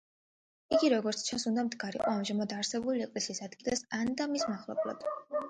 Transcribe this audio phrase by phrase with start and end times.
[0.77, 5.09] იგი, როგორც ჩანს, უნდა მდგარიყო ამჟამად არსებული ეკლესიის ადგილას, ანდა მის მახლობლად.